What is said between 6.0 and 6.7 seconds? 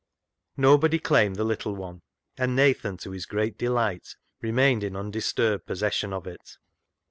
of it.